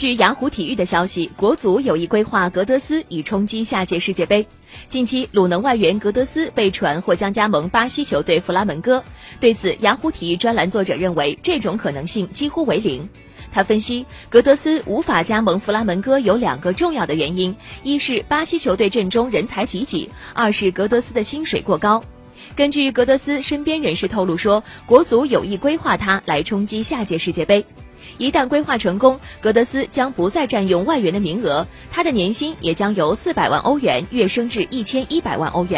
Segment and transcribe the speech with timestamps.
[0.00, 4.46] 据雅虎体育的消息，国足有意规划格德斯以冲击下届世界杯。
[4.86, 9.04] 近期，鲁能外援格德斯被传或将加盟巴西球队弗拉门戈。
[9.40, 13.06] 对此，雅虎体育专栏作者认为，这种可能性几乎为零。
[13.52, 22.02] 他分析，格德斯无法加盟弗拉门戈有两个重要的原因：一是巴西球队阵中人才济济；二是格德斯的薪水过高。
[22.56, 27.62] 根据格德斯身边人士透露说，国足有意规划他来冲击下届世界杯。
[28.18, 35.70] 一旦规划成功，格德斯将不再占用外援的名额，他的年薪也将由四百万欧元跃升至一千一百万欧元。